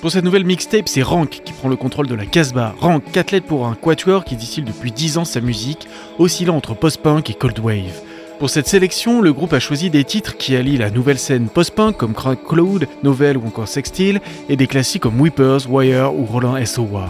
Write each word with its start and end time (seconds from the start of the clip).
Pour 0.00 0.10
cette 0.10 0.24
nouvelle 0.24 0.44
mixtape, 0.44 0.88
c'est 0.88 1.02
Rank 1.02 1.42
qui 1.44 1.52
prend 1.52 1.68
le 1.68 1.76
contrôle 1.76 2.06
de 2.06 2.14
la 2.14 2.26
Casbah. 2.26 2.74
Rank, 2.80 3.04
4 3.12 3.30
lettres 3.30 3.46
pour 3.46 3.66
un 3.66 3.74
quatuor 3.74 4.24
qui 4.24 4.34
distille 4.34 4.64
depuis 4.64 4.90
10 4.90 5.18
ans 5.18 5.24
sa 5.24 5.40
musique, 5.40 5.86
oscillant 6.18 6.56
entre 6.56 6.74
post-punk 6.74 7.30
et 7.30 7.34
cold 7.34 7.58
wave. 7.60 8.00
Pour 8.38 8.50
cette 8.50 8.66
sélection, 8.66 9.20
le 9.20 9.32
groupe 9.32 9.52
a 9.52 9.60
choisi 9.60 9.90
des 9.90 10.02
titres 10.02 10.36
qui 10.36 10.56
allient 10.56 10.78
la 10.78 10.90
nouvelle 10.90 11.18
scène 11.18 11.48
post-punk 11.48 11.96
comme 11.96 12.14
Crack 12.14 12.42
Cloud, 12.48 12.88
Novel 13.02 13.36
ou 13.36 13.46
encore 13.46 13.68
Sextile, 13.68 14.20
et 14.48 14.56
des 14.56 14.66
classiques 14.66 15.02
comme 15.02 15.20
Whippers, 15.20 15.68
Wire 15.68 16.14
ou 16.14 16.24
Roland 16.24 16.56
SOA. 16.64 17.08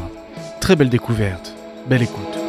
Très 0.60 0.76
belle 0.76 0.90
découverte, 0.90 1.54
belle 1.88 2.02
écoute. 2.02 2.39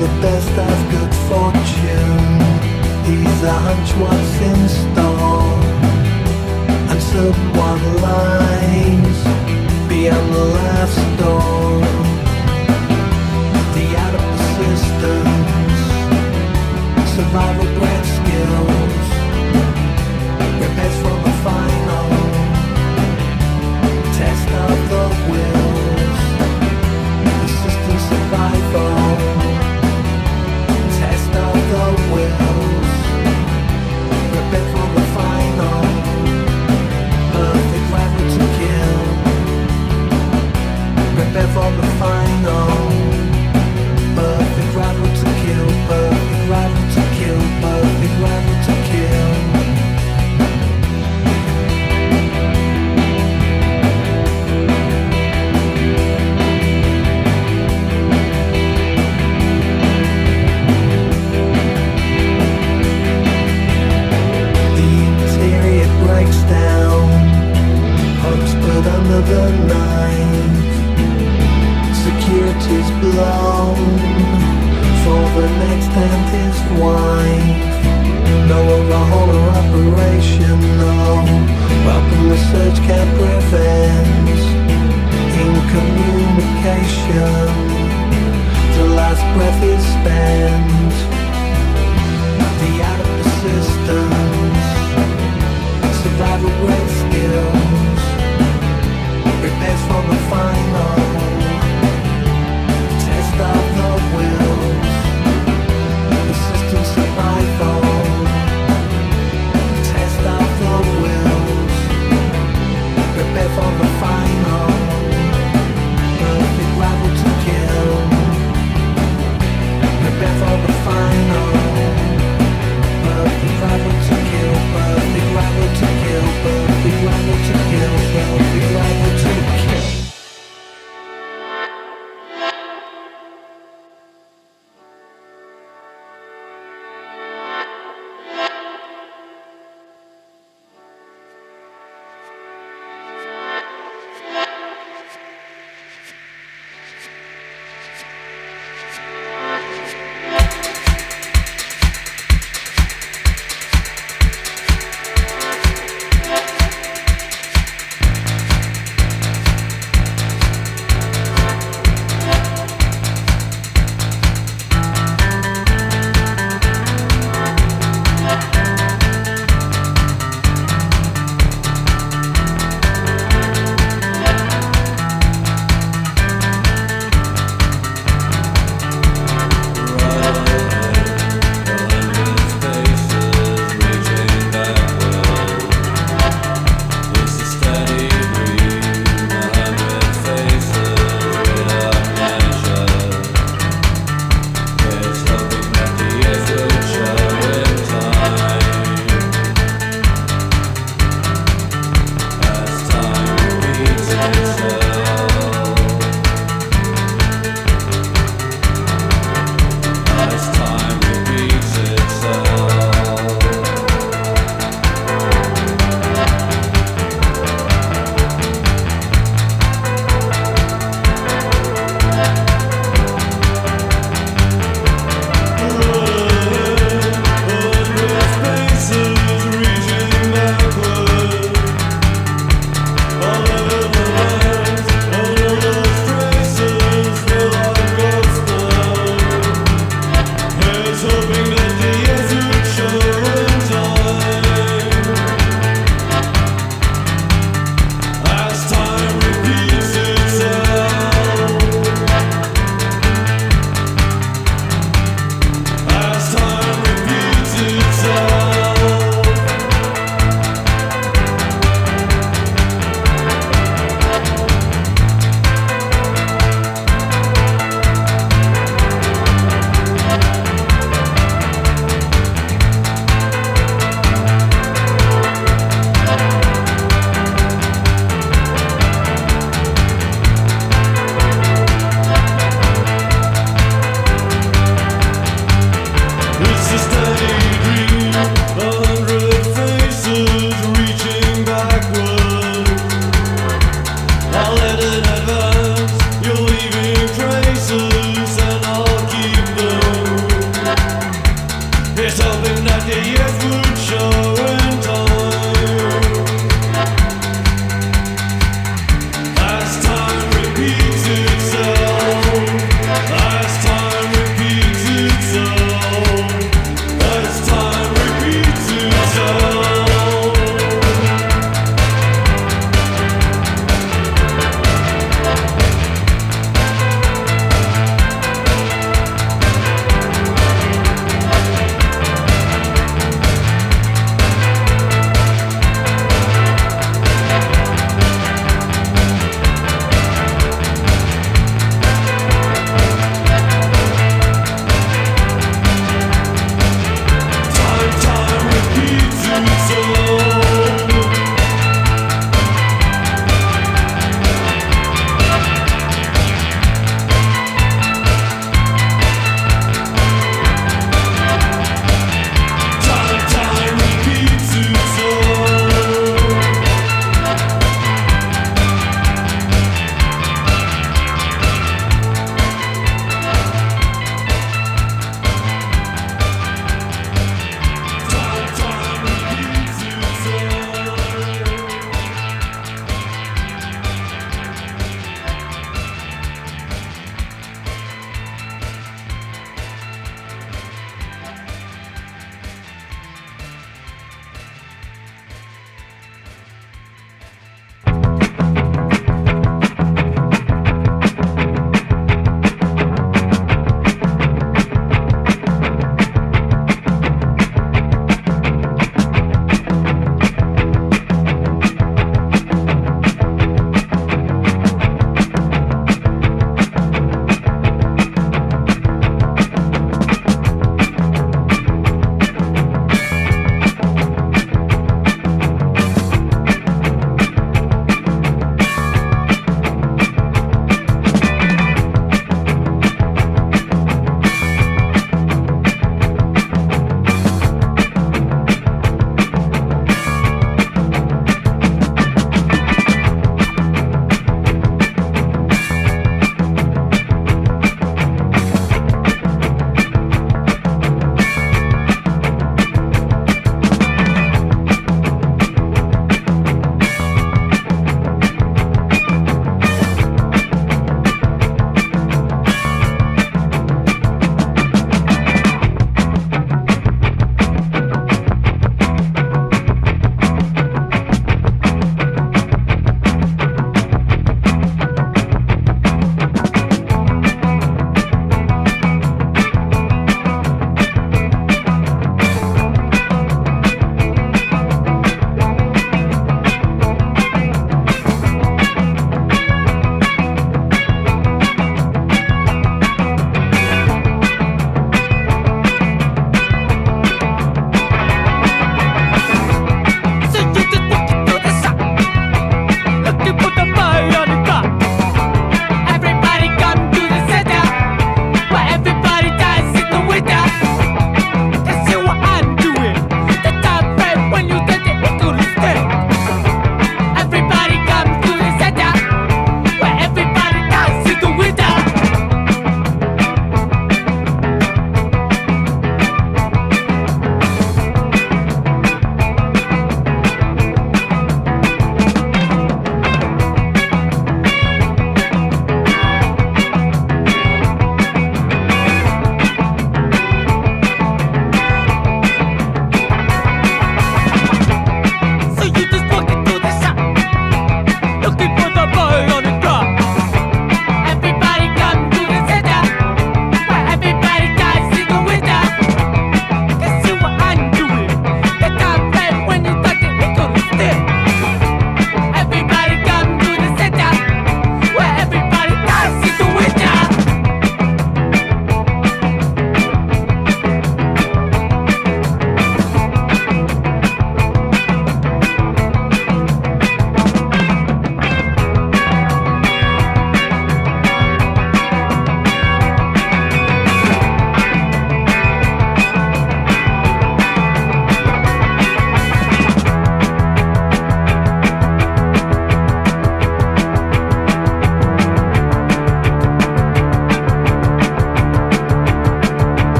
the 0.00 0.06
best 0.22 0.48
of 0.56 0.90
good 0.90 1.14
fortune. 1.28 2.40
He's 3.04 3.42
a 3.42 3.52
hunch 3.52 3.94
once 4.00 4.40
in 4.40 4.68
store. 4.68 4.89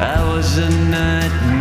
I 0.00 0.16
was 0.34 0.56
a 0.56 0.70
nightmare, 0.88 1.57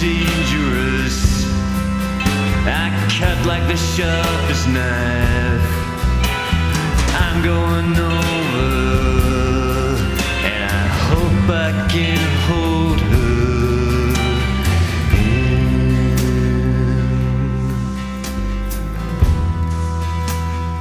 dangerous. 0.00 1.46
I 2.66 2.90
cut 3.08 3.46
like 3.46 3.66
the 3.68 3.76
sharpest 3.76 4.68
knife. 4.68 5.68
I'm 7.18 7.42
going 7.42 7.94
and 10.44 10.60
I 10.64 10.86
hope 11.08 11.48
I 11.48 11.72
can 11.88 12.18
hold 12.48 13.00
her. 13.00 13.16